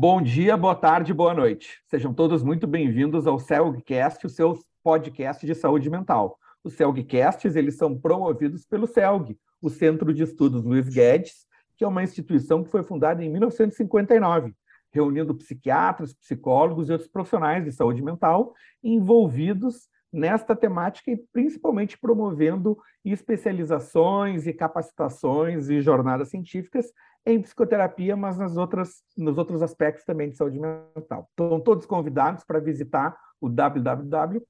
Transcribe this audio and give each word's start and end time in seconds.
Bom 0.00 0.22
dia, 0.22 0.56
boa 0.56 0.76
tarde, 0.76 1.12
boa 1.12 1.34
noite. 1.34 1.82
Sejam 1.88 2.14
todos 2.14 2.40
muito 2.40 2.68
bem-vindos 2.68 3.26
ao 3.26 3.36
CELGcast, 3.36 4.26
o 4.26 4.30
seu 4.30 4.56
podcast 4.80 5.44
de 5.44 5.56
saúde 5.56 5.90
mental. 5.90 6.38
Os 6.62 6.74
CELGcasts, 6.74 7.56
eles 7.56 7.74
são 7.74 7.98
promovidos 7.98 8.64
pelo 8.64 8.86
CELG, 8.86 9.36
o 9.60 9.68
Centro 9.68 10.14
de 10.14 10.22
Estudos 10.22 10.62
Luiz 10.62 10.88
Guedes, 10.88 11.48
que 11.76 11.82
é 11.82 11.88
uma 11.88 12.04
instituição 12.04 12.62
que 12.62 12.70
foi 12.70 12.84
fundada 12.84 13.24
em 13.24 13.28
1959, 13.28 14.54
reunindo 14.92 15.34
psiquiatras, 15.34 16.14
psicólogos 16.14 16.88
e 16.88 16.92
outros 16.92 17.10
profissionais 17.10 17.64
de 17.64 17.72
saúde 17.72 18.00
mental 18.00 18.54
envolvidos 18.80 19.88
nesta 20.12 20.54
temática 20.54 21.10
e 21.10 21.16
principalmente 21.32 21.98
promovendo 21.98 22.78
especializações 23.04 24.46
e 24.46 24.52
capacitações 24.52 25.68
e 25.68 25.80
jornadas 25.80 26.28
científicas 26.28 26.86
em 27.28 27.40
psicoterapia, 27.42 28.16
mas 28.16 28.38
nas 28.38 28.56
outras, 28.56 29.02
nos 29.16 29.36
outros 29.36 29.62
aspectos 29.62 30.02
também 30.04 30.30
de 30.30 30.36
saúde 30.36 30.58
mental. 30.58 31.28
Estão 31.30 31.60
todos 31.60 31.84
convidados 31.84 32.42
para 32.42 32.58
visitar 32.58 33.14
o 33.38 33.50
www.celg.org.br. 33.50 34.48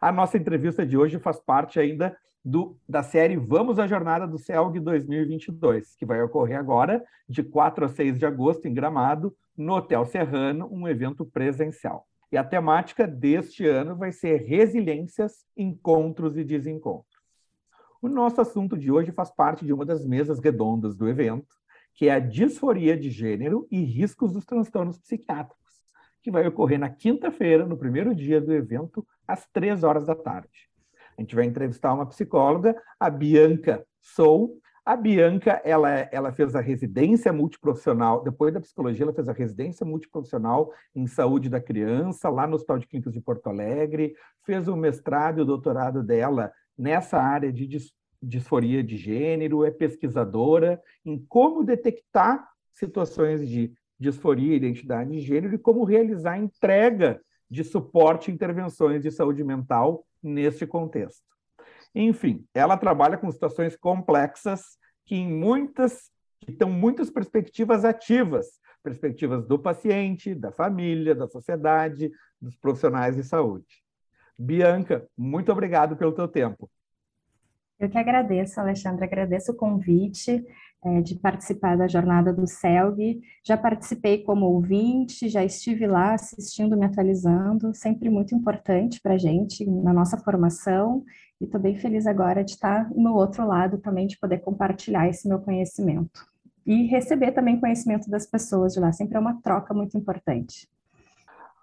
A 0.00 0.12
nossa 0.12 0.38
entrevista 0.38 0.86
de 0.86 0.96
hoje 0.96 1.18
faz 1.18 1.40
parte 1.40 1.80
ainda 1.80 2.16
do, 2.44 2.78
da 2.88 3.02
série 3.02 3.36
Vamos 3.36 3.80
à 3.80 3.86
Jornada 3.88 4.28
do 4.28 4.38
CELG 4.38 4.78
2022, 4.78 5.96
que 5.96 6.06
vai 6.06 6.22
ocorrer 6.22 6.56
agora, 6.56 7.04
de 7.28 7.42
4 7.42 7.86
a 7.86 7.88
6 7.88 8.16
de 8.16 8.24
agosto, 8.24 8.68
em 8.68 8.74
Gramado, 8.74 9.34
no 9.56 9.74
Hotel 9.74 10.04
Serrano, 10.06 10.68
um 10.70 10.86
evento 10.86 11.24
presencial. 11.26 12.06
E 12.30 12.36
a 12.36 12.44
temática 12.44 13.08
deste 13.08 13.66
ano 13.66 13.96
vai 13.96 14.12
ser 14.12 14.42
resiliências, 14.42 15.44
encontros 15.56 16.36
e 16.36 16.44
desencontros. 16.44 17.07
O 18.00 18.08
nosso 18.08 18.40
assunto 18.40 18.78
de 18.78 18.92
hoje 18.92 19.10
faz 19.10 19.28
parte 19.28 19.66
de 19.66 19.72
uma 19.72 19.84
das 19.84 20.06
mesas 20.06 20.38
redondas 20.38 20.94
do 20.94 21.08
evento, 21.08 21.56
que 21.94 22.08
é 22.08 22.12
a 22.12 22.20
disforia 22.20 22.96
de 22.96 23.10
gênero 23.10 23.66
e 23.72 23.82
riscos 23.82 24.32
dos 24.32 24.44
transtornos 24.44 24.98
psiquiátricos, 24.98 25.82
que 26.22 26.30
vai 26.30 26.46
ocorrer 26.46 26.78
na 26.78 26.88
quinta-feira, 26.88 27.66
no 27.66 27.76
primeiro 27.76 28.14
dia 28.14 28.40
do 28.40 28.54
evento, 28.54 29.04
às 29.26 29.48
três 29.48 29.82
horas 29.82 30.06
da 30.06 30.14
tarde. 30.14 30.70
A 31.16 31.20
gente 31.20 31.34
vai 31.34 31.44
entrevistar 31.44 31.92
uma 31.92 32.06
psicóloga, 32.06 32.80
a 33.00 33.10
Bianca 33.10 33.84
Sou, 34.00 34.56
a 34.84 34.96
Bianca, 34.96 35.60
ela, 35.64 35.90
ela 35.90 36.30
fez 36.30 36.54
a 36.54 36.60
residência 36.60 37.32
multiprofissional, 37.32 38.22
depois 38.22 38.54
da 38.54 38.60
psicologia, 38.60 39.04
ela 39.04 39.12
fez 39.12 39.28
a 39.28 39.32
residência 39.32 39.84
multiprofissional 39.84 40.72
em 40.94 41.06
saúde 41.08 41.50
da 41.50 41.60
criança, 41.60 42.30
lá 42.30 42.46
no 42.46 42.54
Hospital 42.54 42.78
de 42.78 42.86
Clínicas 42.86 43.12
de 43.12 43.20
Porto 43.20 43.48
Alegre, 43.48 44.14
fez 44.46 44.68
o 44.68 44.76
mestrado 44.76 45.40
e 45.40 45.42
o 45.42 45.44
doutorado 45.44 46.00
dela 46.00 46.52
nessa 46.78 47.18
área 47.18 47.52
de 47.52 47.68
disforia 48.22 48.82
de 48.82 48.96
gênero, 48.96 49.64
é 49.64 49.70
pesquisadora 49.70 50.80
em 51.04 51.18
como 51.28 51.64
detectar 51.64 52.48
situações 52.72 53.48
de 53.48 53.72
disforia 53.98 54.54
identidade 54.54 55.10
de 55.10 55.20
gênero 55.20 55.54
e 55.54 55.58
como 55.58 55.84
realizar 55.84 56.38
entrega 56.38 57.20
de 57.50 57.64
suporte 57.64 58.30
e 58.30 58.34
intervenções 58.34 59.02
de 59.02 59.10
saúde 59.10 59.42
mental 59.42 60.06
neste 60.22 60.66
contexto. 60.66 61.24
Enfim, 61.94 62.44
ela 62.54 62.76
trabalha 62.76 63.18
com 63.18 63.30
situações 63.30 63.76
complexas 63.76 64.78
que 65.04 65.16
em 65.16 65.28
muitas 65.28 66.10
que 66.40 66.52
estão 66.52 66.70
muitas 66.70 67.10
perspectivas 67.10 67.84
ativas, 67.84 68.60
perspectivas 68.80 69.44
do 69.44 69.58
paciente, 69.58 70.34
da 70.34 70.52
família, 70.52 71.14
da 71.14 71.26
sociedade, 71.26 72.12
dos 72.40 72.56
profissionais 72.56 73.16
de 73.16 73.24
saúde. 73.24 73.82
Bianca, 74.38 75.06
muito 75.16 75.50
obrigado 75.50 75.96
pelo 75.96 76.12
teu 76.12 76.28
tempo. 76.28 76.70
Eu 77.78 77.88
que 77.88 77.98
agradeço, 77.98 78.60
Alexandre, 78.60 79.04
agradeço 79.04 79.52
o 79.52 79.56
convite 79.56 80.44
é, 80.84 81.00
de 81.00 81.16
participar 81.16 81.76
da 81.76 81.86
jornada 81.86 82.32
do 82.32 82.46
CELG. 82.46 83.20
Já 83.44 83.56
participei 83.56 84.22
como 84.22 84.46
ouvinte, 84.46 85.28
já 85.28 85.44
estive 85.44 85.86
lá 85.86 86.14
assistindo, 86.14 86.76
me 86.76 86.86
atualizando, 86.86 87.74
sempre 87.74 88.10
muito 88.10 88.34
importante 88.34 89.00
para 89.00 89.14
a 89.14 89.18
gente 89.18 89.64
na 89.64 89.92
nossa 89.92 90.18
formação. 90.18 91.04
E 91.40 91.44
estou 91.44 91.60
bem 91.60 91.76
feliz 91.76 92.06
agora 92.06 92.44
de 92.44 92.52
estar 92.52 92.90
no 92.90 93.14
outro 93.14 93.46
lado 93.46 93.78
também, 93.78 94.06
de 94.06 94.18
poder 94.18 94.38
compartilhar 94.38 95.08
esse 95.08 95.28
meu 95.28 95.38
conhecimento. 95.38 96.26
E 96.66 96.84
receber 96.86 97.32
também 97.32 97.60
conhecimento 97.60 98.10
das 98.10 98.26
pessoas 98.26 98.74
de 98.74 98.80
lá, 98.80 98.92
sempre 98.92 99.16
é 99.16 99.20
uma 99.20 99.40
troca 99.40 99.72
muito 99.72 99.96
importante. 99.96 100.68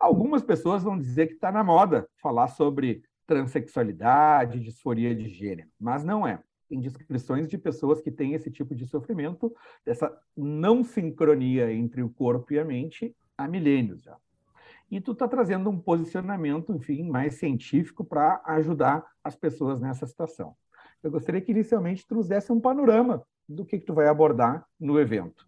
Algumas 0.06 0.44
pessoas 0.44 0.84
vão 0.84 1.00
dizer 1.00 1.26
que 1.26 1.34
está 1.34 1.52
na 1.52 1.64
moda 1.64 2.08
falar 2.22 2.48
sobre 2.50 3.02
transexualidade, 3.26 4.60
disforia 4.60 5.16
de 5.16 5.28
gênero, 5.28 5.68
mas 5.80 6.04
não 6.04 6.28
é 6.28 6.40
tem 6.70 6.80
descrições 6.80 7.48
de 7.48 7.58
pessoas 7.58 8.02
que 8.02 8.12
têm 8.12 8.34
esse 8.34 8.52
tipo 8.52 8.76
de 8.76 8.86
sofrimento, 8.86 9.52
dessa 9.84 10.16
não 10.38 10.84
sincronia 10.84 11.74
entre 11.74 12.04
o 12.04 12.10
corpo 12.10 12.54
e 12.54 12.60
a 12.60 12.64
mente 12.64 13.16
há 13.36 13.48
milênios 13.48 14.04
já. 14.04 14.16
E 14.92 15.02
tu 15.02 15.14
está 15.14 15.28
trazendo 15.28 15.72
um 15.72 15.80
posicionamento, 15.80 16.72
enfim, 16.72 17.10
mais 17.10 17.36
científico 17.36 18.06
para 18.06 18.44
ajudar 18.46 19.04
as 19.24 19.36
pessoas 19.36 19.82
nessa 19.82 20.06
situação. 20.06 20.56
Eu 21.02 21.10
gostaria 21.10 21.42
que 21.42 21.52
inicialmente 21.52 22.06
tu 22.06 22.14
nos 22.14 22.28
desse 22.28 22.52
um 22.52 22.62
panorama 22.62 23.24
do 23.50 23.66
que, 23.66 23.80
que 23.80 23.86
tu 23.86 23.94
vai 23.96 24.08
abordar 24.08 24.68
no 24.80 25.00
evento. 25.00 25.48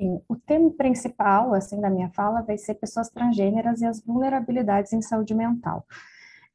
Sim, 0.00 0.18
o 0.26 0.34
tema 0.34 0.70
principal, 0.70 1.52
assim, 1.52 1.78
da 1.78 1.90
minha 1.90 2.08
fala 2.08 2.40
vai 2.40 2.56
ser 2.56 2.74
pessoas 2.76 3.10
transgêneras 3.10 3.82
e 3.82 3.86
as 3.86 4.00
vulnerabilidades 4.00 4.94
em 4.94 5.02
saúde 5.02 5.34
mental 5.34 5.84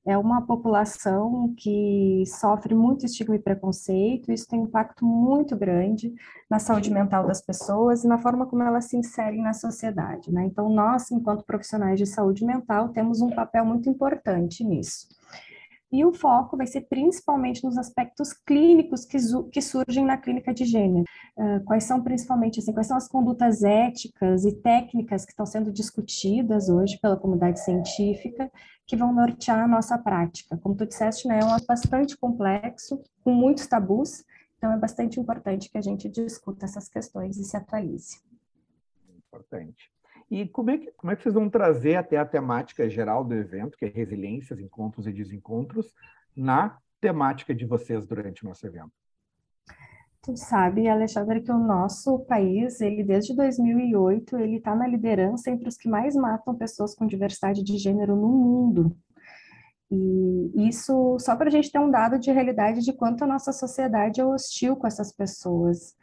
é 0.05 0.15
uma 0.15 0.45
população 0.45 1.53
que 1.57 2.23
sofre 2.27 2.75
muito 2.75 3.05
estigma 3.05 3.35
e 3.35 3.39
preconceito, 3.39 4.31
isso 4.31 4.47
tem 4.47 4.59
um 4.59 4.65
impacto 4.65 5.03
muito 5.03 5.55
grande 5.57 6.13
na 6.47 6.59
saúde 6.59 6.91
mental 6.91 7.25
das 7.25 7.41
pessoas 7.41 8.03
e 8.03 8.07
na 8.07 8.19
forma 8.19 8.45
como 8.45 8.61
elas 8.61 8.85
se 8.85 8.95
inserem 8.95 9.41
na 9.41 9.51
sociedade. 9.51 10.31
Né? 10.31 10.45
Então, 10.45 10.69
nós, 10.69 11.09
enquanto 11.09 11.43
profissionais 11.43 11.97
de 11.97 12.05
saúde 12.05 12.45
mental, 12.45 12.89
temos 12.89 13.19
um 13.19 13.31
papel 13.31 13.65
muito 13.65 13.89
importante 13.89 14.63
nisso. 14.63 15.07
E 15.91 16.03
o 16.03 16.13
foco 16.13 16.57
vai 16.57 16.67
ser 16.67 16.81
principalmente 16.81 17.63
nos 17.63 17.77
aspectos 17.77 18.33
clínicos 18.33 19.05
que, 19.05 19.17
que 19.51 19.61
surgem 19.61 20.05
na 20.05 20.17
clínica 20.17 20.53
de 20.53 20.65
gênero. 20.65 21.05
Uh, 21.37 21.63
quais 21.63 21.83
são 21.83 22.01
principalmente, 22.01 22.59
assim, 22.59 22.73
quais 22.73 22.87
são 22.87 22.97
as 22.97 23.07
condutas 23.07 23.63
éticas 23.63 24.45
e 24.45 24.51
técnicas 24.61 25.25
que 25.25 25.31
estão 25.31 25.45
sendo 25.45 25.71
discutidas 25.71 26.69
hoje 26.69 26.99
pela 26.99 27.17
comunidade 27.17 27.59
científica 27.59 28.51
que 28.85 28.95
vão 28.95 29.13
nortear 29.13 29.63
a 29.63 29.67
nossa 29.67 29.97
prática. 29.97 30.57
Como 30.57 30.75
tu 30.75 30.85
disseste, 30.85 31.27
né, 31.27 31.39
é 31.39 31.45
um 31.45 31.57
bastante 31.67 32.15
complexo, 32.17 33.01
com 33.23 33.33
muitos 33.33 33.65
tabus, 33.65 34.23
então 34.57 34.71
é 34.71 34.77
bastante 34.77 35.19
importante 35.19 35.69
que 35.69 35.77
a 35.77 35.81
gente 35.81 36.07
discuta 36.09 36.65
essas 36.65 36.87
questões 36.87 37.37
e 37.37 37.43
se 37.43 37.57
atualize. 37.57 38.21
Importante. 39.17 39.94
E 40.29 40.47
como 40.47 40.71
é, 40.71 40.77
que, 40.77 40.91
como 40.93 41.11
é 41.11 41.15
que 41.15 41.21
vocês 41.21 41.35
vão 41.35 41.49
trazer 41.49 41.95
até 41.95 42.17
a 42.17 42.25
temática 42.25 42.89
geral 42.89 43.23
do 43.23 43.35
evento, 43.35 43.77
que 43.77 43.85
é 43.85 43.89
resiliências, 43.89 44.59
encontros 44.59 45.05
e 45.07 45.13
desencontros, 45.13 45.93
na 46.35 46.77
temática 46.99 47.53
de 47.53 47.65
vocês 47.65 48.05
durante 48.05 48.43
o 48.43 48.49
nosso 48.49 48.65
evento? 48.65 48.91
Tu 50.23 50.35
sabe, 50.35 50.87
Alexandre, 50.87 51.41
que 51.41 51.51
o 51.51 51.57
nosso 51.59 52.17
país, 52.21 52.81
ele 52.81 53.03
desde 53.03 53.35
2008, 53.35 54.37
ele 54.39 54.57
está 54.57 54.75
na 54.75 54.87
liderança 54.87 55.51
entre 55.51 55.69
os 55.69 55.77
que 55.77 55.87
mais 55.87 56.15
matam 56.15 56.55
pessoas 56.55 56.95
com 56.95 57.05
diversidade 57.05 57.63
de 57.63 57.77
gênero 57.77 58.15
no 58.15 58.27
mundo. 58.27 58.97
E 59.91 60.67
isso 60.67 61.17
só 61.19 61.35
para 61.35 61.47
a 61.47 61.51
gente 61.51 61.71
ter 61.71 61.77
um 61.77 61.91
dado 61.91 62.17
de 62.17 62.31
realidade 62.31 62.81
de 62.81 62.91
quanto 62.91 63.23
a 63.23 63.27
nossa 63.27 63.53
sociedade 63.53 64.19
é 64.19 64.25
hostil 64.25 64.75
com 64.75 64.87
essas 64.87 65.11
pessoas. 65.11 65.95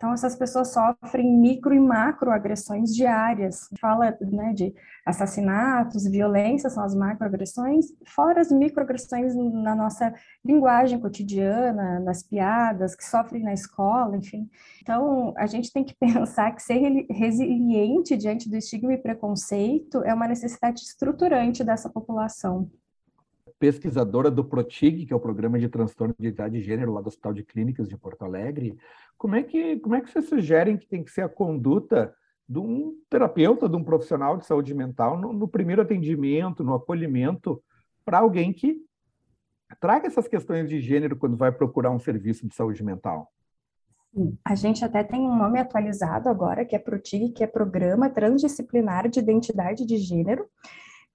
Então, 0.00 0.14
essas 0.14 0.34
pessoas 0.34 0.72
sofrem 0.72 1.30
micro 1.30 1.74
e 1.74 1.78
macro 1.78 2.30
agressões 2.30 2.94
diárias. 2.94 3.68
Fala 3.78 4.16
né, 4.22 4.54
de 4.54 4.74
assassinatos, 5.04 6.06
violência, 6.06 6.70
são 6.70 6.82
as 6.82 6.94
macroagressões, 6.94 7.84
fora 8.06 8.40
as 8.40 8.50
microagressões 8.50 9.34
na 9.36 9.76
nossa 9.76 10.10
linguagem 10.42 10.98
cotidiana, 10.98 12.00
nas 12.00 12.22
piadas, 12.22 12.96
que 12.96 13.04
sofrem 13.04 13.42
na 13.42 13.52
escola, 13.52 14.16
enfim. 14.16 14.48
Então, 14.80 15.34
a 15.36 15.46
gente 15.46 15.70
tem 15.70 15.84
que 15.84 15.94
pensar 16.00 16.50
que 16.52 16.62
ser 16.62 17.06
resiliente 17.10 18.16
diante 18.16 18.48
do 18.48 18.56
estigma 18.56 18.94
e 18.94 18.98
preconceito 18.98 20.02
é 20.02 20.14
uma 20.14 20.26
necessidade 20.26 20.80
estruturante 20.80 21.62
dessa 21.62 21.90
população 21.90 22.70
pesquisadora 23.60 24.30
do 24.30 24.42
PROTIG, 24.42 25.04
que 25.04 25.12
é 25.12 25.16
o 25.16 25.20
Programa 25.20 25.58
de 25.58 25.68
Transtorno 25.68 26.14
de 26.18 26.26
Identidade 26.26 26.54
de 26.54 26.64
Gênero 26.64 26.94
lá 26.94 27.02
do 27.02 27.08
Hospital 27.08 27.34
de 27.34 27.44
Clínicas 27.44 27.90
de 27.90 27.96
Porto 27.96 28.24
Alegre, 28.24 28.76
como 29.18 29.36
é 29.36 29.42
que, 29.42 29.78
como 29.80 29.94
é 29.94 30.00
que 30.00 30.10
vocês 30.10 30.28
sugerem 30.30 30.78
que 30.78 30.88
tem 30.88 31.04
que 31.04 31.10
ser 31.10 31.20
a 31.20 31.28
conduta 31.28 32.12
de 32.48 32.58
um 32.58 32.96
terapeuta, 33.10 33.68
de 33.68 33.76
um 33.76 33.84
profissional 33.84 34.38
de 34.38 34.46
saúde 34.46 34.74
mental 34.74 35.18
no, 35.18 35.34
no 35.34 35.46
primeiro 35.46 35.82
atendimento, 35.82 36.64
no 36.64 36.74
acolhimento, 36.74 37.62
para 38.02 38.20
alguém 38.20 38.50
que 38.50 38.78
traga 39.78 40.06
essas 40.06 40.26
questões 40.26 40.66
de 40.66 40.80
gênero 40.80 41.14
quando 41.14 41.36
vai 41.36 41.52
procurar 41.52 41.90
um 41.90 41.98
serviço 41.98 42.48
de 42.48 42.54
saúde 42.54 42.82
mental? 42.82 43.30
A 44.42 44.54
gente 44.54 44.84
até 44.84 45.04
tem 45.04 45.20
um 45.20 45.36
nome 45.36 45.60
atualizado 45.60 46.30
agora, 46.30 46.64
que 46.64 46.74
é 46.74 46.78
PROTIG, 46.78 47.32
que 47.32 47.44
é 47.44 47.46
Programa 47.46 48.08
Transdisciplinar 48.08 49.08
de 49.08 49.20
Identidade 49.20 49.84
de 49.84 49.98
Gênero, 49.98 50.46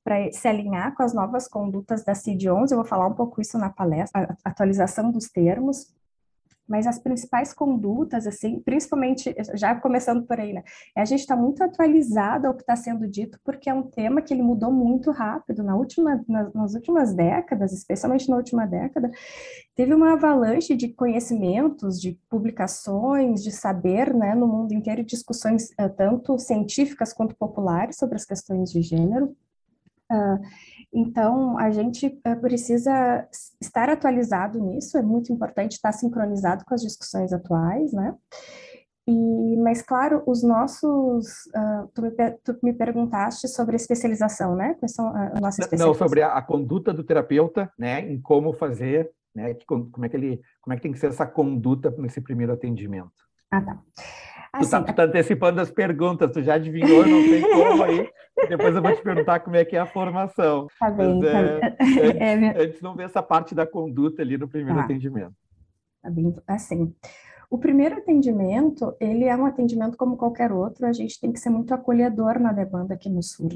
para 0.06 0.32
se 0.32 0.48
alinhar 0.48 0.94
com 0.96 1.02
as 1.02 1.16
novas 1.16 1.48
condutas 1.48 2.06
da 2.06 2.14
CID-11. 2.14 2.70
Eu 2.70 2.78
vou 2.78 2.86
falar 2.86 3.08
um 3.08 3.16
pouco 3.16 3.42
isso 3.42 3.58
na 3.58 3.72
palestra, 3.72 4.38
atualização 4.46 5.12
dos 5.12 5.28
termos. 5.28 5.92
mas 6.68 6.88
as 6.88 6.98
principais 6.98 7.54
condutas, 7.54 8.26
assim, 8.26 8.60
principalmente, 8.60 9.36
já 9.54 9.76
começando 9.76 10.26
por 10.26 10.40
aí, 10.40 10.52
né? 10.52 10.64
É 10.96 11.02
a 11.02 11.06
gente 11.06 11.20
está 11.20 11.36
muito 11.36 11.64
atualizado 11.64 12.48
ao 12.48 12.56
que 12.56 12.62
está 12.62 12.76
sendo 12.76 13.08
dito, 13.08 13.40
porque 13.44 13.70
é 13.70 13.74
um 13.74 13.84
tema 13.84 14.20
que 14.22 14.34
ele 14.34 14.42
mudou 14.42 14.72
muito 14.72 15.12
rápido. 15.12 15.64
Na 15.64 15.76
última, 15.76 16.24
nas, 16.28 16.54
nas 16.54 16.74
últimas 16.74 17.14
décadas, 17.14 17.72
especialmente 17.72 18.30
na 18.30 18.38
última 18.38 18.66
década, 18.66 19.12
teve 19.76 19.94
uma 19.94 20.14
avalanche 20.14 20.76
de 20.76 20.88
conhecimentos, 20.90 22.02
de 22.02 22.20
publicações, 22.30 23.44
de 23.44 23.52
saber, 23.52 24.12
né, 24.14 24.34
no 24.34 24.48
mundo 24.48 24.74
inteiro, 24.74 25.04
discussões 25.04 25.70
uh, 25.80 25.90
tanto 25.96 26.38
científicas 26.40 27.14
quanto 27.14 27.36
populares 27.36 27.96
sobre 27.98 28.16
as 28.16 28.26
questões 28.26 28.72
de 28.72 28.82
gênero. 28.82 29.36
Uh, 30.12 30.40
então, 30.94 31.58
a 31.58 31.72
gente 31.72 32.08
uh, 32.08 32.40
precisa 32.40 33.28
estar 33.62 33.90
atualizado 33.90 34.60
nisso, 34.60 34.98
é 34.98 35.02
muito 35.02 35.34
importante 35.34 35.74
estar 35.74 35.92
sincronizado 35.92 36.64
com 36.66 36.74
as 36.74 36.82
discussões 36.82 37.34
atuais, 37.34 37.92
né? 37.92 38.16
E, 39.08 39.58
mas, 39.58 39.82
claro, 39.84 40.24
os 40.26 40.42
nossos. 40.44 41.46
Uh, 41.48 41.88
tu, 41.94 42.02
me, 42.02 42.12
tu, 42.44 42.58
me, 42.64 42.74
perguntaste 42.74 43.48
sobre 43.48 43.76
a 43.76 43.78
especialização, 43.78 44.56
né? 44.56 44.76
Quais 44.80 44.94
são 44.94 45.08
a, 45.10 45.28
a 45.28 45.40
nossa 45.40 45.62
especialização? 45.62 45.88
Não, 45.88 45.94
sobre 45.94 46.24
a, 46.24 46.34
a, 46.34 46.42
conduta 46.42 46.92
do 46.92 47.04
terapeuta, 47.04 47.72
né? 47.78 48.12
Em 48.12 48.20
como 48.20 48.52
fazer, 48.54 49.12
né? 49.36 49.56
Como 49.68 50.06
é, 50.06 50.10
que 50.10 50.18
ele, 50.18 50.42
como 50.60 50.74
é 50.74 50.78
que 50.78 50.84
tem 50.84 50.92
que 50.92 50.98
ser 50.98 51.08
essa 51.10 51.28
conduta 51.28 51.94
nesse 52.00 52.20
primeiro 52.20 52.54
atendimento. 52.54 53.12
Ah, 53.52 53.62
tá. 53.62 53.80
Assim, 54.58 54.70
tu, 54.70 54.72
tá, 54.72 54.84
tu 54.84 54.96
tá 54.96 55.04
antecipando 55.04 55.62
as 55.62 55.72
perguntas, 55.72 56.32
tu 56.32 56.42
já 56.42 56.56
adivinhou, 56.56 57.06
não 57.06 57.24
tem 57.24 57.42
como 57.52 57.84
aí. 57.84 58.10
Depois 58.50 58.76
eu 58.76 58.82
vou 58.82 58.96
te 58.96 59.02
perguntar 59.02 59.40
como 59.40 59.56
é 59.56 59.66
que 59.66 59.76
é 59.76 59.80
a 59.80 59.86
formação. 59.86 60.68
Tá 60.80 60.90
bem. 60.90 61.20
Mas, 61.20 61.32
tá 61.32 61.38
é, 61.40 62.34
Antes, 62.34 62.58
é, 62.60 62.64
antes 62.64 62.82
não 62.82 62.96
ver 62.96 63.04
essa 63.04 63.22
parte 63.22 63.54
da 63.54 63.66
conduta 63.66 64.22
ali 64.22 64.38
no 64.38 64.48
primeiro 64.48 64.80
tá. 64.80 64.86
atendimento. 64.86 65.34
Tá 66.02 66.10
bem, 66.10 66.36
assim. 66.48 66.94
O 67.50 67.58
primeiro 67.58 67.98
atendimento, 67.98 68.96
ele 69.00 69.26
é 69.26 69.36
um 69.36 69.46
atendimento 69.46 69.98
como 69.98 70.18
qualquer 70.18 70.52
outro, 70.52 70.86
a 70.86 70.94
gente 70.94 71.20
tem 71.20 71.32
que 71.32 71.40
ser 71.40 71.50
muito 71.50 71.74
acolhedor 71.74 72.40
na 72.40 72.52
demanda 72.52 72.98
que 72.98 73.10
nos 73.10 73.32
surge 73.32 73.56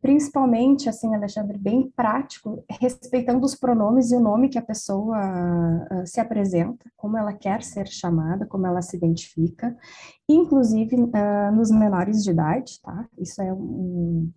principalmente, 0.00 0.88
assim, 0.88 1.14
Alexandre, 1.14 1.58
bem 1.58 1.90
prático, 1.94 2.64
respeitando 2.80 3.44
os 3.44 3.54
pronomes 3.54 4.10
e 4.10 4.16
o 4.16 4.20
nome 4.20 4.48
que 4.48 4.58
a 4.58 4.62
pessoa 4.62 5.18
uh, 5.18 6.06
se 6.06 6.20
apresenta, 6.20 6.90
como 6.96 7.18
ela 7.18 7.32
quer 7.32 7.62
ser 7.62 7.86
chamada, 7.86 8.46
como 8.46 8.66
ela 8.66 8.80
se 8.80 8.96
identifica, 8.96 9.76
inclusive 10.28 10.96
uh, 10.96 11.54
nos 11.54 11.70
menores 11.70 12.24
de 12.24 12.30
idade, 12.30 12.80
tá? 12.82 13.06
Isso 13.18 13.42
é 13.42 13.52
um, 13.52 14.30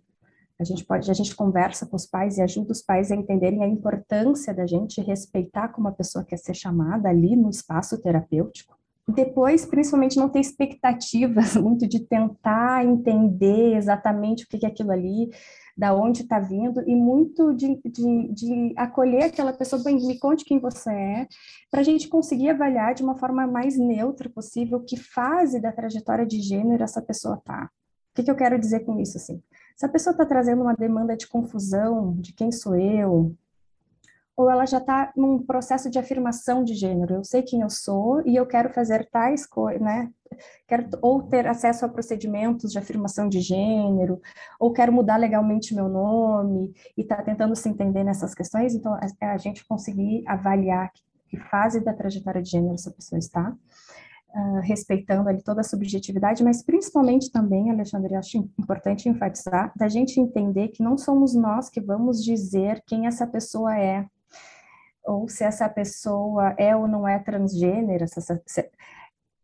a 0.58 0.64
gente 0.64 0.84
pode, 0.84 1.10
a 1.10 1.14
gente 1.14 1.34
conversa 1.34 1.86
com 1.86 1.96
os 1.96 2.06
pais 2.06 2.36
e 2.36 2.42
ajuda 2.42 2.72
os 2.72 2.82
pais 2.82 3.10
a 3.10 3.16
entenderem 3.16 3.62
a 3.64 3.68
importância 3.68 4.54
da 4.54 4.66
gente 4.66 5.00
respeitar 5.00 5.68
como 5.68 5.88
a 5.88 5.92
pessoa 5.92 6.24
quer 6.24 6.36
ser 6.36 6.54
chamada 6.54 7.08
ali 7.08 7.34
no 7.34 7.48
espaço 7.50 8.00
terapêutico. 8.00 8.76
Depois, 9.06 9.66
principalmente, 9.66 10.16
não 10.16 10.30
ter 10.30 10.40
expectativas 10.40 11.54
muito 11.56 11.86
de 11.86 12.00
tentar 12.00 12.84
entender 12.84 13.76
exatamente 13.76 14.44
o 14.44 14.48
que 14.48 14.64
é 14.64 14.68
aquilo 14.68 14.90
ali, 14.90 15.28
da 15.76 15.94
onde 15.94 16.22
está 16.22 16.38
vindo, 16.38 16.80
e 16.88 16.94
muito 16.94 17.52
de, 17.52 17.80
de, 17.84 18.32
de, 18.32 18.74
acolher 18.76 19.24
aquela 19.24 19.52
pessoa, 19.52 19.82
bem, 19.82 19.96
me 19.96 20.18
conte 20.18 20.44
quem 20.44 20.60
você 20.60 20.90
é, 20.90 21.26
para 21.70 21.80
a 21.80 21.84
gente 21.84 22.08
conseguir 22.08 22.50
avaliar 22.50 22.94
de 22.94 23.02
uma 23.02 23.16
forma 23.16 23.46
mais 23.46 23.76
neutra 23.76 24.30
possível 24.30 24.80
que 24.80 24.96
fase 24.96 25.60
da 25.60 25.72
trajetória 25.72 26.24
de 26.24 26.40
gênero 26.40 26.84
essa 26.84 27.02
pessoa 27.02 27.36
está. 27.36 27.64
O 27.64 28.14
que, 28.14 28.22
que 28.22 28.30
eu 28.30 28.36
quero 28.36 28.58
dizer 28.58 28.80
com 28.80 29.00
isso? 29.00 29.16
Assim? 29.16 29.42
Se 29.76 29.84
a 29.84 29.88
pessoa 29.88 30.12
está 30.12 30.24
trazendo 30.24 30.62
uma 30.62 30.74
demanda 30.74 31.16
de 31.16 31.26
confusão, 31.26 32.14
de 32.20 32.32
quem 32.32 32.52
sou 32.52 32.76
eu, 32.76 33.34
ou 34.36 34.50
ela 34.50 34.66
já 34.66 34.78
está 34.78 35.12
num 35.16 35.38
processo 35.38 35.88
de 35.88 35.98
afirmação 35.98 36.64
de 36.64 36.74
gênero. 36.74 37.14
Eu 37.14 37.24
sei 37.24 37.42
quem 37.42 37.60
eu 37.60 37.70
sou 37.70 38.20
e 38.26 38.34
eu 38.34 38.46
quero 38.46 38.72
fazer 38.72 39.08
tais 39.10 39.46
coisas, 39.46 39.80
né? 39.80 40.10
Quero 40.66 40.88
ou 41.00 41.22
ter 41.22 41.46
acesso 41.46 41.84
a 41.84 41.88
procedimentos 41.88 42.72
de 42.72 42.78
afirmação 42.78 43.28
de 43.28 43.40
gênero, 43.40 44.20
ou 44.58 44.72
quero 44.72 44.92
mudar 44.92 45.16
legalmente 45.16 45.74
meu 45.74 45.88
nome 45.88 46.72
e 46.96 47.02
está 47.02 47.22
tentando 47.22 47.54
se 47.54 47.68
entender 47.68 48.02
nessas 48.02 48.34
questões. 48.34 48.74
Então, 48.74 48.98
é 49.20 49.26
a 49.26 49.36
gente 49.36 49.64
conseguir 49.66 50.24
avaliar 50.26 50.90
que 51.28 51.38
fase 51.38 51.80
da 51.80 51.92
trajetória 51.92 52.42
de 52.42 52.50
gênero 52.50 52.74
essa 52.74 52.90
pessoa 52.90 53.18
está. 53.18 53.56
Uh, 54.36 54.58
respeitando 54.62 55.28
ali 55.28 55.40
toda 55.44 55.60
a 55.60 55.64
subjetividade, 55.64 56.42
mas 56.42 56.60
principalmente 56.60 57.30
também, 57.30 57.70
Alexandre, 57.70 58.16
acho 58.16 58.36
importante 58.58 59.08
enfatizar, 59.08 59.72
da 59.76 59.86
gente 59.86 60.18
entender 60.18 60.70
que 60.70 60.82
não 60.82 60.98
somos 60.98 61.36
nós 61.36 61.70
que 61.70 61.80
vamos 61.80 62.20
dizer 62.20 62.82
quem 62.84 63.06
essa 63.06 63.28
pessoa 63.28 63.78
é, 63.78 64.04
ou 65.04 65.28
se 65.28 65.44
essa 65.44 65.68
pessoa 65.68 66.54
é 66.58 66.74
ou 66.74 66.88
não 66.88 67.06
é 67.06 67.18
transgênero, 67.18 68.06
se, 68.08 68.20
se, 68.46 68.70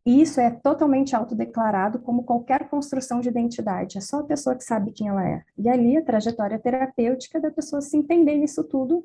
isso 0.04 0.40
é 0.40 0.50
totalmente 0.50 1.14
autodeclarado 1.14 1.98
como 1.98 2.24
qualquer 2.24 2.68
construção 2.68 3.20
de 3.20 3.28
identidade, 3.28 3.98
é 3.98 4.00
só 4.00 4.20
a 4.20 4.24
pessoa 4.24 4.56
que 4.56 4.64
sabe 4.64 4.92
quem 4.92 5.08
ela 5.08 5.26
é. 5.28 5.42
E 5.58 5.68
ali 5.68 5.96
a 5.96 6.04
trajetória 6.04 6.58
terapêutica 6.58 7.38
da 7.38 7.50
pessoa 7.50 7.82
se 7.82 7.96
entender 7.96 8.36
nisso 8.36 8.64
tudo 8.64 9.04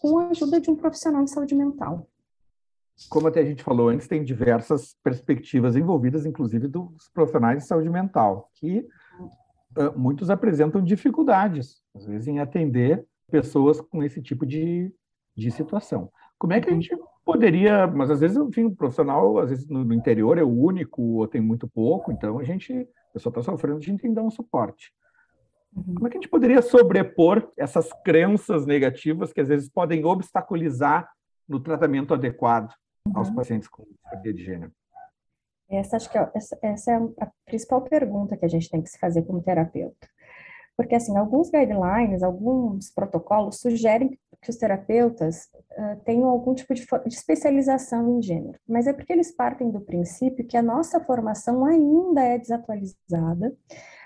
com 0.00 0.18
a 0.18 0.28
ajuda 0.28 0.60
de 0.60 0.70
um 0.70 0.76
profissional 0.76 1.22
de 1.24 1.30
saúde 1.30 1.54
mental. 1.54 2.06
Como 3.08 3.26
até 3.26 3.40
a 3.40 3.44
gente 3.44 3.62
falou 3.62 3.88
antes, 3.88 4.06
tem 4.06 4.24
diversas 4.24 4.96
perspectivas 5.02 5.76
envolvidas, 5.76 6.24
inclusive 6.24 6.68
dos 6.68 7.08
profissionais 7.12 7.62
de 7.62 7.68
saúde 7.68 7.90
mental, 7.90 8.50
que 8.54 8.86
uh, 9.76 9.98
muitos 9.98 10.30
apresentam 10.30 10.82
dificuldades, 10.82 11.82
às 11.94 12.06
vezes, 12.06 12.28
em 12.28 12.38
atender 12.38 13.04
pessoas 13.30 13.80
com 13.80 14.02
esse 14.02 14.20
tipo 14.20 14.44
de 14.46 14.92
de 15.36 15.50
situação. 15.50 16.10
Como 16.38 16.52
é 16.52 16.60
que 16.60 16.68
a 16.68 16.72
gente 16.72 16.90
poderia, 17.24 17.86
mas 17.86 18.10
às 18.10 18.20
vezes, 18.20 18.36
enfim, 18.36 18.64
o 18.64 18.74
profissional, 18.74 19.38
às 19.38 19.50
vezes 19.50 19.68
no, 19.68 19.92
interior 19.92 20.38
é 20.38 20.42
o 20.42 20.48
único 20.48 21.02
ou 21.02 21.28
tem 21.28 21.40
muito 21.40 21.68
pouco, 21.68 22.10
então 22.10 22.38
a 22.38 22.44
gente, 22.44 22.72
a 22.72 23.12
pessoa 23.12 23.30
está 23.30 23.42
sofrendo, 23.42 23.78
a 23.78 23.80
gente 23.80 24.00
tem 24.00 24.10
que 24.10 24.16
dar 24.16 24.22
um 24.22 24.30
suporte. 24.30 24.92
Uhum. 25.74 25.94
Como 25.94 26.06
é 26.06 26.10
que 26.10 26.18
a 26.18 26.20
gente 26.20 26.30
poderia 26.30 26.60
sobrepor 26.60 27.50
essas 27.56 27.90
crenças 28.04 28.66
negativas 28.66 29.32
que 29.32 29.40
às 29.40 29.48
vezes 29.48 29.68
podem 29.68 30.04
obstaculizar 30.04 31.08
no 31.48 31.60
tratamento 31.60 32.12
adequado 32.12 32.72
uhum. 33.06 33.16
aos 33.16 33.30
pacientes 33.30 33.68
com 33.68 33.84
disforia 33.84 34.34
de 34.34 34.44
gênero? 34.44 34.72
Essa, 35.70 35.96
acho 35.96 36.10
que 36.10 36.18
é, 36.18 36.30
essa, 36.34 36.58
essa 36.60 36.92
é 36.92 36.96
a 37.20 37.30
principal 37.46 37.80
pergunta 37.82 38.36
que 38.36 38.44
a 38.44 38.48
gente 38.48 38.68
tem 38.68 38.82
que 38.82 38.90
se 38.90 38.98
fazer 38.98 39.22
como 39.22 39.42
terapeuta. 39.42 40.06
Porque, 40.76 40.94
assim, 40.94 41.16
alguns 41.16 41.50
guidelines, 41.50 42.22
alguns 42.22 42.90
protocolos 42.90 43.60
sugerem 43.60 44.10
que 44.10 44.18
os 44.50 44.56
terapeutas 44.56 45.48
uh, 45.72 46.00
tenham 46.04 46.28
algum 46.28 46.54
tipo 46.54 46.74
de, 46.74 46.84
de, 46.84 47.14
especialização 47.14 48.18
em 48.18 48.22
gênero, 48.22 48.58
mas 48.68 48.86
é 48.86 48.92
porque 48.92 49.12
eles 49.12 49.30
partem 49.30 49.70
do 49.70 49.80
princípio 49.80 50.46
que 50.46 50.56
a 50.56 50.62
nossa 50.62 51.00
formação 51.00 51.64
ainda 51.64 52.22
é 52.22 52.38
desatualizada, 52.38 53.56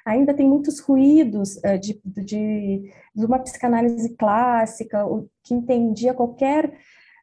ainda 0.05 0.35
tem 0.35 0.49
muitos 0.49 0.79
ruídos 0.81 1.57
uh, 1.57 1.79
de, 1.81 2.01
de, 2.05 2.93
de, 3.15 3.25
uma 3.25 3.39
psicanálise 3.39 4.15
clássica, 4.17 5.05
que 5.43 5.55
entendia 5.55 6.13
qualquer, 6.13 6.79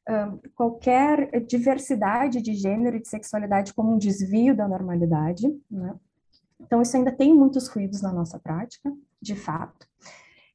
uh, 0.09 0.39
qualquer 0.55 1.41
diversidade 1.45 2.41
de 2.41 2.53
gênero 2.53 2.97
e 2.97 3.01
de 3.01 3.07
sexualidade 3.07 3.73
como 3.73 3.93
um 3.93 3.97
desvio 3.97 4.55
da 4.55 4.67
normalidade, 4.67 5.47
né? 5.69 5.95
Então, 6.65 6.81
isso 6.81 6.95
ainda 6.95 7.11
tem 7.11 7.33
muitos 7.35 7.67
ruídos 7.67 8.01
na 8.01 8.11
nossa 8.11 8.39
prática, 8.39 8.91
de 9.21 9.35
fato. 9.35 9.85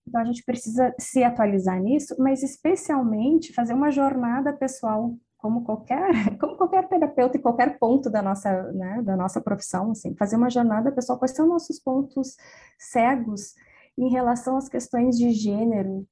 Então, 0.08 0.22
a 0.22 0.24
gente 0.24 0.42
precisa 0.42 0.94
se 0.98 1.22
atualizar 1.22 1.78
nisso, 1.80 2.16
mas 2.18 2.42
especialmente 2.42 3.52
fazer 3.52 3.74
uma 3.74 3.90
jornada 3.90 4.54
pessoal, 4.54 5.14
como 5.36 5.62
qualquer, 5.64 6.08
como 6.40 6.56
qualquer 6.56 6.88
terapeuta 6.88 7.36
em 7.36 7.42
qualquer 7.42 7.78
ponto 7.78 8.08
da 8.10 8.22
nossa, 8.22 8.72
né, 8.72 9.02
da 9.02 9.16
nossa 9.16 9.40
profissão, 9.40 9.90
assim, 9.90 10.16
fazer 10.16 10.36
uma 10.36 10.48
jornada 10.48 10.90
pessoal, 10.90 11.18
quais 11.18 11.32
são 11.36 11.46
nossos 11.46 11.78
pontos 11.78 12.36
cegos 12.78 13.54
em 13.98 14.08
relação 14.08 14.56
às 14.56 14.68
questões 14.68 15.18
de 15.18 15.30
gênero, 15.32 16.06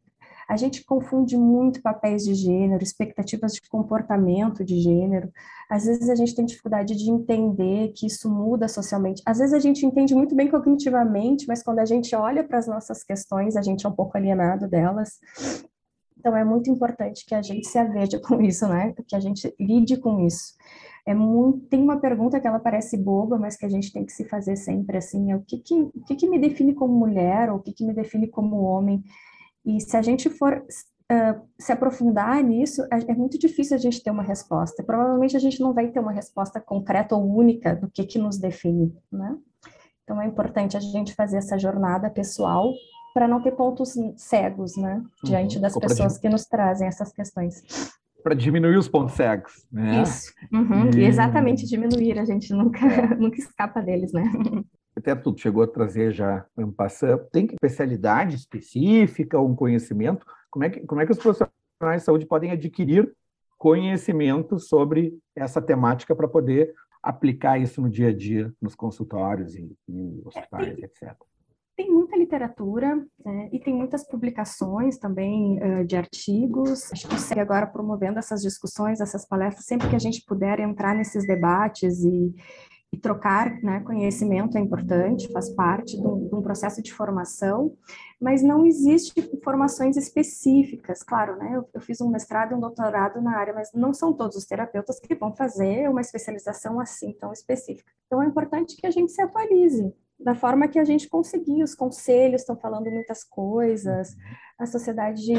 a 0.49 0.57
gente 0.57 0.85
confunde 0.85 1.37
muito 1.37 1.83
papéis 1.83 2.25
de 2.25 2.35
gênero, 2.35 2.83
expectativas 2.83 3.53
de 3.53 3.61
comportamento 3.69 4.65
de 4.65 4.81
gênero. 4.81 5.31
Às 5.69 5.87
vezes 5.87 6.09
a 6.09 6.15
gente 6.15 6.35
tem 6.35 6.45
dificuldade 6.45 6.95
de 6.95 7.11
entender 7.11 7.93
que 7.97 8.07
isso 8.07 8.31
muda 8.31 8.69
socialmente. 8.69 9.23
Às 9.27 9.39
vezes 9.39 9.53
a 9.53 9.59
gente 9.59 9.85
entende 9.85 10.15
muito 10.15 10.37
bem 10.37 10.49
cognitivamente, 10.49 11.47
mas 11.49 11.63
quando 11.63 11.81
a 11.81 11.85
gente 11.85 12.15
olha 12.15 12.45
para 12.45 12.59
as 12.59 12.69
nossas 12.69 13.03
questões, 13.03 13.57
a 13.57 13.63
gente 13.63 13.85
é 13.85 13.89
um 13.89 13.93
pouco 13.93 14.17
alienado 14.17 14.69
delas. 14.69 15.19
Então 16.17 16.37
é 16.37 16.45
muito 16.45 16.71
importante 16.71 17.27
que 17.27 17.35
a 17.35 17.43
gente 17.43 17.67
se 17.67 17.79
aveja 17.79 18.19
com 18.23 18.41
isso, 18.41 18.69
né? 18.69 18.95
Que 19.07 19.17
a 19.17 19.21
gente 19.21 19.53
lide 19.59 19.97
com 19.97 20.25
isso. 20.27 20.55
É 21.05 21.15
muito, 21.15 21.67
tem 21.69 21.81
uma 21.81 22.01
pergunta 22.01 22.41
que 22.41 22.47
ela 22.47 22.59
parece 22.59 22.97
boba, 22.97 23.39
mas 23.39 23.57
que 23.57 23.65
a 23.65 23.69
gente 23.69 23.93
tem 23.93 24.05
que 24.05 24.13
se 24.13 24.25
fazer 24.25 24.57
sempre 24.57 24.97
assim, 24.97 25.31
é 25.31 25.37
o 25.37 25.41
que 25.41 25.59
que, 25.59 25.75
o 25.75 26.05
que, 26.05 26.17
que 26.17 26.29
me 26.29 26.37
define 26.37 26.75
como 26.75 26.99
mulher, 26.99 27.49
ou 27.49 27.59
o 27.59 27.63
que, 27.63 27.73
que 27.73 27.85
me 27.85 27.95
define 27.95 28.27
como 28.27 28.63
homem? 28.63 29.05
E 29.67 29.81
se 29.81 29.97
a 29.97 30.03
gente 30.03 30.31
for 30.31 30.65
uh, 31.13 31.41
se 31.59 31.73
aprofundar 31.73 32.43
nisso, 32.43 32.83
é, 32.93 33.11
é, 33.11 33.15
muito 33.15 33.39
difícil 33.39 33.77
a 33.77 33.81
gente 33.81 34.03
ter 34.03 34.11
uma 34.11 34.23
resposta. 34.23 34.83
Provavelmente 34.83 35.37
a 35.37 35.41
gente 35.41 35.61
não 35.61 35.75
vai 35.75 35.89
ter 35.89 35.99
uma 35.99 36.13
resposta 36.13 36.61
concreta 36.61 37.17
ou 37.17 37.37
única 37.37 37.75
do 37.75 37.91
que, 37.91 38.05
que 38.05 38.19
nos 38.19 38.39
define, 38.39 38.97
né? 39.11 39.37
Então 40.05 40.23
é 40.23 40.27
importante 40.27 40.77
a 40.77 40.81
gente 40.81 41.15
fazer 41.15 41.39
essa 41.39 41.59
jornada 41.59 42.09
pessoal 42.09 42.73
para 43.13 43.27
não 43.27 43.43
ter 43.43 43.53
pontos 43.53 43.95
cegos, 44.17 44.77
né, 44.77 45.03
diante 45.25 45.57
uhum, 45.57 45.63
das 45.63 45.77
pessoas 45.77 46.19
que 46.19 46.29
nos 46.29 46.45
trazem 46.45 46.87
essas 46.87 47.11
questões. 47.13 47.63
para 48.23 48.35
diminuir 48.35 48.77
os 48.77 48.89
pontos 48.89 49.15
cegos, 49.15 49.67
né? 49.73 50.03
Isso, 50.03 50.33
uhum. 50.53 50.91
e... 50.95 51.05
exatamente 51.05 51.67
diminuir, 51.67 52.19
a 52.19 52.25
gente 52.25 52.53
nunca, 52.53 52.87
é. 52.87 53.15
nunca 53.17 53.39
escapa 53.39 53.81
deles, 53.81 54.13
né? 54.13 54.23
Até 54.97 55.15
tu 55.15 55.37
chegou 55.37 55.63
a 55.63 55.67
trazer 55.67 56.13
já 56.13 56.47
um 56.57 56.73
passando, 56.73 57.25
tem 57.31 57.47
especialidade 57.47 58.35
específica, 58.35 59.39
um 59.39 59.55
conhecimento? 59.55 60.25
Como 60.51 60.65
é 60.65 60.71
que, 60.71 60.81
como 60.81 61.01
é 61.01 61.07
que 61.07 61.13
os 61.13 61.19
profissionais 61.19 62.01
de 62.01 62.03
saúde 62.03 62.25
podem 62.25 62.51
adquirir 62.51 63.15
conhecimento 63.59 64.59
sobre 64.59 65.19
essa 65.35 65.61
temática 65.61 66.15
para 66.17 66.27
poder 66.27 66.75
aplicar 67.03 67.59
isso 67.59 67.81
no 67.81 67.91
dia 67.91 68.09
a 68.09 68.13
dia, 68.13 68.53
nos 68.61 68.75
consultórios 68.75 69.55
e, 69.55 69.77
e 69.89 70.23
hospitais, 70.25 70.79
etc. 70.79 71.15
Tem 71.77 71.91
muita 71.91 72.17
literatura 72.17 72.97
né, 73.23 73.51
e 73.53 73.61
tem 73.61 73.75
muitas 73.75 74.07
publicações 74.09 74.99
também 74.99 75.59
uh, 75.63 75.85
de 75.85 75.95
artigos. 75.95 76.91
A 76.91 76.95
gente 76.95 77.09
consegue 77.09 77.41
agora 77.41 77.67
promovendo 77.67 78.19
essas 78.19 78.41
discussões, 78.41 79.01
essas 79.01 79.29
palestras, 79.29 79.67
sempre 79.67 79.89
que 79.89 79.95
a 79.95 80.01
gente 80.01 80.25
puder 80.25 80.59
entrar 80.59 80.95
nesses 80.95 81.27
debates 81.27 82.03
e, 82.03 82.35
e 82.93 82.99
trocar 82.99 83.61
né, 83.63 83.81
conhecimento 83.81 84.57
é 84.57 84.61
importante, 84.61 85.31
faz 85.33 85.51
parte 85.51 85.97
de 85.97 86.07
um, 86.07 86.29
de 86.29 86.35
um, 86.35 86.41
processo 86.41 86.81
de 86.81 86.93
formação, 86.93 87.77
mas 88.21 88.43
não 88.43 88.65
existe 88.65 89.13
formações 89.43 89.97
específicas. 89.97 91.03
Claro, 91.03 91.37
né, 91.37 91.53
eu, 91.55 91.69
eu, 91.75 91.81
fiz 91.81 92.01
um 92.01 92.09
mestrado 92.09 92.53
e 92.53 92.55
um 92.55 92.61
doutorado 92.61 93.21
na 93.21 93.37
área, 93.37 93.53
mas 93.53 93.71
não 93.75 93.93
são 93.93 94.13
todos 94.13 94.37
os 94.37 94.47
terapeutas 94.47 95.01
que 95.01 95.15
vão 95.15 95.35
fazer 95.35 95.91
uma 95.91 96.01
especialização 96.01 96.81
assim 96.81 97.13
tão 97.13 97.33
específica. 97.33 97.91
Então 98.07 98.23
é 98.23 98.27
importante 98.27 98.77
que 98.77 98.87
a 98.87 98.91
gente 98.91 99.13
se 99.13 99.21
atualize, 99.21 99.93
da 100.19 100.35
forma 100.35 100.69
que 100.69 100.79
a 100.79 100.85
gente 100.85 101.09
conseguir. 101.09 101.63
Os 101.63 101.75
conselhos 101.75 102.43
estão 102.43 102.57
falando 102.57 102.91
muitas 102.91 103.23
coisas, 103.25 104.17
a 104.59 104.65
sociedade, 104.65 105.33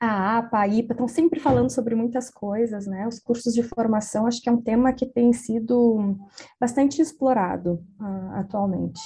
a 0.00 0.38
APA, 0.38 0.58
a 0.60 0.68
IPA, 0.68 0.94
estão 0.94 1.08
sempre 1.08 1.40
falando 1.40 1.70
sobre 1.70 1.94
muitas 1.94 2.30
coisas, 2.30 2.86
né? 2.86 3.06
Os 3.06 3.18
cursos 3.18 3.52
de 3.54 3.62
formação, 3.62 4.26
acho 4.26 4.40
que 4.40 4.48
é 4.48 4.52
um 4.52 4.60
tema 4.60 4.92
que 4.92 5.06
tem 5.06 5.32
sido 5.32 6.16
bastante 6.60 7.00
explorado 7.00 7.84
uh, 8.00 8.34
atualmente. 8.34 9.00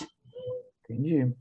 Entendi. 0.85 1.35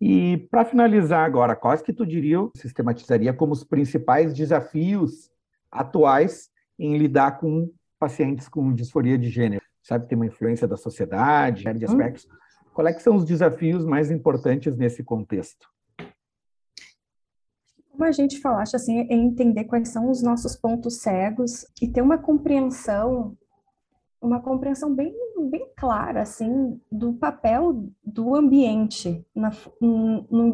E 0.00 0.46
para 0.50 0.64
finalizar 0.64 1.24
agora, 1.24 1.56
quais 1.56 1.82
que 1.82 1.92
tu 1.92 2.06
diria, 2.06 2.38
sistematizaria 2.54 3.32
como 3.32 3.52
os 3.52 3.64
principais 3.64 4.34
desafios 4.34 5.30
atuais 5.70 6.50
em 6.78 6.96
lidar 6.98 7.38
com 7.38 7.70
pacientes 7.98 8.48
com 8.48 8.74
disforia 8.74 9.18
de 9.18 9.28
gênero? 9.28 9.64
Sabe, 9.82 10.08
tem 10.08 10.16
uma 10.16 10.26
influência 10.26 10.66
da 10.66 10.76
sociedade, 10.76 11.64
de 11.64 11.84
hum. 11.84 11.88
aspectos. 11.88 12.26
Hum. 12.26 12.36
Quais 12.74 13.02
são 13.02 13.16
os 13.16 13.24
desafios 13.24 13.84
mais 13.84 14.10
importantes 14.10 14.76
nesse 14.76 15.02
contexto? 15.02 15.66
Como 17.96 18.04
a 18.04 18.12
gente 18.12 18.38
acho 18.46 18.76
assim, 18.76 18.98
é 18.98 19.14
entender 19.14 19.64
quais 19.64 19.88
são 19.88 20.10
os 20.10 20.22
nossos 20.22 20.54
pontos 20.54 20.98
cegos 20.98 21.64
e 21.80 21.88
ter 21.88 22.02
uma 22.02 22.18
compreensão, 22.18 23.34
uma 24.20 24.38
compreensão 24.38 24.94
bem, 24.94 25.14
bem 25.50 25.66
clara, 25.74 26.20
assim, 26.20 26.78
do 26.92 27.14
papel 27.14 27.88
do 28.04 28.36
ambiente 28.36 29.24
na, 29.34 29.50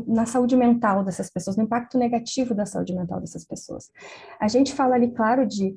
na 0.07 0.25
saúde 0.25 0.57
mental 0.57 1.03
dessas 1.03 1.29
pessoas, 1.29 1.57
no 1.57 1.65
impacto 1.65 1.99
negativo 1.99 2.55
da 2.55 2.65
saúde 2.65 2.95
mental 2.95 3.21
dessas 3.21 3.45
pessoas. 3.45 3.91
A 4.39 4.47
gente 4.47 4.73
fala 4.73 4.95
ali, 4.95 5.11
claro, 5.11 5.45
de 5.45 5.75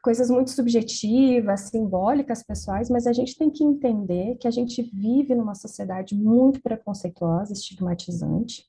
coisas 0.00 0.30
muito 0.30 0.52
subjetivas, 0.52 1.62
simbólicas, 1.62 2.44
pessoais, 2.44 2.88
mas 2.88 3.08
a 3.08 3.12
gente 3.12 3.36
tem 3.36 3.50
que 3.50 3.64
entender 3.64 4.36
que 4.36 4.46
a 4.46 4.52
gente 4.52 4.82
vive 4.82 5.34
numa 5.34 5.56
sociedade 5.56 6.14
muito 6.14 6.62
preconceituosa, 6.62 7.52
estigmatizante, 7.52 8.64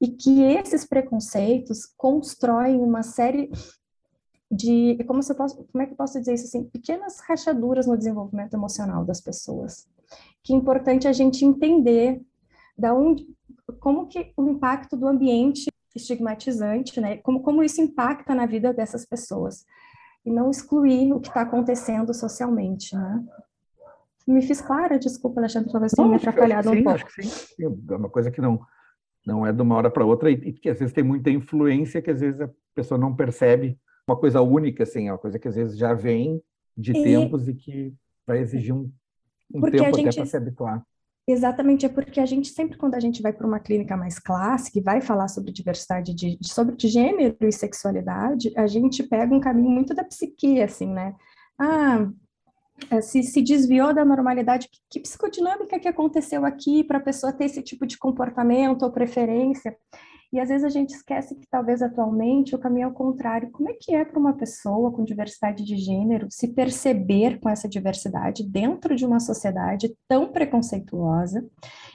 e 0.00 0.08
que 0.08 0.42
esses 0.42 0.84
preconceitos 0.84 1.86
constroem 1.96 2.80
uma 2.80 3.02
série 3.02 3.50
de, 4.50 4.96
como, 5.06 5.22
você 5.22 5.34
posso, 5.34 5.56
como 5.72 5.82
é 5.82 5.86
que 5.86 5.92
eu 5.92 5.96
posso 5.96 6.18
dizer 6.18 6.34
isso 6.34 6.44
assim, 6.44 6.64
pequenas 6.64 7.20
rachaduras 7.20 7.86
no 7.86 7.96
desenvolvimento 7.96 8.54
emocional 8.54 9.04
das 9.04 9.20
pessoas, 9.20 9.88
que 10.42 10.52
é 10.52 10.56
importante 10.56 11.08
a 11.08 11.12
gente 11.12 11.44
entender 11.44 12.22
da 12.78 12.94
onde, 12.94 13.26
como 13.80 14.06
que 14.06 14.32
o 14.36 14.48
impacto 14.48 14.96
do 14.96 15.08
ambiente 15.08 15.66
estigmatizante, 15.94 17.00
né, 17.00 17.16
como, 17.18 17.42
como 17.42 17.62
isso 17.62 17.80
impacta 17.80 18.34
na 18.34 18.46
vida 18.46 18.72
dessas 18.72 19.04
pessoas 19.06 19.64
e 20.24 20.30
não 20.30 20.50
excluir 20.50 21.12
o 21.12 21.20
que 21.20 21.28
está 21.28 21.42
acontecendo 21.42 22.12
socialmente, 22.12 22.94
né? 22.94 23.24
Me 24.26 24.42
fiz 24.42 24.60
clara? 24.60 24.98
Desculpa, 24.98 25.40
Alexandre, 25.40 25.70
talvez 25.70 25.92
tenha 25.92 26.08
me 26.08 26.16
atrapalhado 26.16 26.70
sim, 26.70 26.80
um 26.80 26.82
pouco. 26.82 26.96
Acho 26.96 27.06
que 27.06 27.22
sim, 27.22 27.64
é 27.64 27.94
uma 27.94 28.10
coisa 28.10 28.28
que 28.28 28.40
não, 28.40 28.60
não 29.26 29.44
é 29.44 29.52
de 29.52 29.60
uma 29.60 29.74
hora 29.74 29.90
para 29.90 30.06
outra 30.06 30.30
e, 30.30 30.52
que 30.52 30.68
às 30.68 30.78
vezes 30.78 30.94
tem 30.94 31.02
muita 31.02 31.30
influência 31.30 32.00
que 32.00 32.10
às 32.10 32.20
vezes 32.20 32.40
a 32.40 32.48
pessoa 32.74 32.96
não 32.96 33.14
percebe 33.14 33.78
uma 34.06 34.16
coisa 34.16 34.40
única, 34.40 34.84
assim, 34.84 35.08
é 35.08 35.12
uma 35.12 35.18
coisa 35.18 35.38
que 35.38 35.48
às 35.48 35.56
vezes 35.56 35.76
já 35.76 35.92
vem 35.92 36.40
de 36.76 36.92
e... 36.92 37.02
tempos 37.02 37.48
e 37.48 37.54
que 37.54 37.92
vai 38.24 38.38
exigir 38.38 38.72
um, 38.72 38.90
um 39.52 39.60
tempo 39.62 39.96
gente... 39.96 40.08
até 40.08 40.16
para 40.16 40.26
se 40.26 40.36
habituar. 40.36 40.86
Exatamente, 41.28 41.84
é 41.84 41.88
porque 41.88 42.20
a 42.20 42.26
gente 42.26 42.48
sempre, 42.48 42.78
quando 42.78 42.94
a 42.94 43.00
gente 43.00 43.20
vai 43.20 43.32
para 43.32 43.46
uma 43.46 43.58
clínica 43.58 43.96
mais 43.96 44.16
clássica 44.16 44.78
e 44.78 44.82
vai 44.82 45.00
falar 45.00 45.26
sobre 45.26 45.50
diversidade 45.50 46.14
de, 46.14 46.38
sobre 46.40 46.76
de 46.76 46.86
gênero 46.86 47.36
e 47.40 47.50
sexualidade, 47.50 48.52
a 48.56 48.68
gente 48.68 49.02
pega 49.02 49.34
um 49.34 49.40
caminho 49.40 49.70
muito 49.70 49.92
da 49.92 50.04
psique, 50.04 50.62
assim, 50.62 50.86
né? 50.86 51.16
Ah, 51.58 52.08
se, 53.02 53.22
se 53.22 53.42
desviou 53.42 53.94
da 53.94 54.04
normalidade, 54.04 54.68
que, 54.68 54.78
que 54.90 55.00
psicodinâmica 55.00 55.78
que 55.78 55.88
aconteceu 55.88 56.44
aqui 56.44 56.84
para 56.84 56.98
a 56.98 57.02
pessoa 57.02 57.32
ter 57.32 57.44
esse 57.44 57.62
tipo 57.62 57.86
de 57.86 57.98
comportamento 57.98 58.82
ou 58.82 58.92
preferência? 58.92 59.76
E 60.32 60.40
às 60.40 60.48
vezes 60.48 60.64
a 60.64 60.68
gente 60.68 60.90
esquece 60.90 61.34
que 61.34 61.46
talvez 61.48 61.80
atualmente 61.80 62.54
o 62.54 62.58
caminho 62.58 62.84
é 62.84 62.88
o 62.88 62.92
contrário. 62.92 63.50
Como 63.50 63.70
é 63.70 63.74
que 63.74 63.94
é 63.94 64.04
para 64.04 64.18
uma 64.18 64.34
pessoa 64.34 64.92
com 64.92 65.04
diversidade 65.04 65.64
de 65.64 65.76
gênero 65.76 66.26
se 66.30 66.48
perceber 66.48 67.38
com 67.40 67.48
essa 67.48 67.68
diversidade 67.68 68.42
dentro 68.42 68.94
de 68.96 69.06
uma 69.06 69.20
sociedade 69.20 69.96
tão 70.08 70.32
preconceituosa 70.32 71.46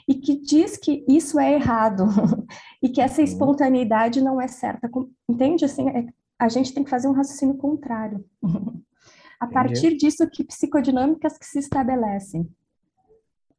e 0.08 0.16
que 0.16 0.40
diz 0.40 0.78
que 0.78 1.06
isso 1.08 1.40
é 1.40 1.54
errado 1.54 2.06
e 2.82 2.90
que 2.90 3.02
essa 3.02 3.20
uhum. 3.20 3.26
espontaneidade 3.26 4.22
não 4.22 4.40
é 4.40 4.48
certa? 4.48 4.90
Entende? 5.30 5.66
Assim, 5.66 5.90
é, 5.90 6.08
a 6.40 6.48
gente 6.48 6.74
tem 6.74 6.84
que 6.84 6.90
fazer 6.90 7.08
um 7.08 7.14
raciocínio 7.14 7.56
contrário. 7.58 8.24
a 9.42 9.48
partir 9.48 9.98
disso 9.98 10.30
que 10.30 10.44
psicodinâmicas 10.44 11.36
que 11.36 11.48
se 11.48 11.58
estabelecem. 11.58 12.48